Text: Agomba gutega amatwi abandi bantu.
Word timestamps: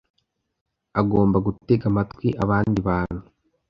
Agomba 0.99 1.37
gutega 1.45 1.85
amatwi 1.91 2.27
abandi 2.43 2.79
bantu. 2.87 3.21